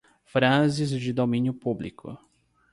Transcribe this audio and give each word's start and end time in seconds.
Frases 0.25 0.89
de 0.89 1.13
domínio 1.13 1.53
público 1.53 2.17